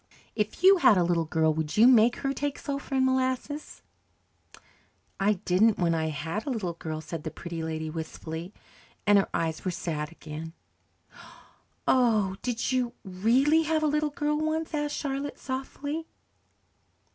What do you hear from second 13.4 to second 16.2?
have a little girl once?" asked Charlotte softly.